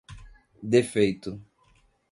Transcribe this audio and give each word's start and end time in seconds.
defeito 0.71 1.39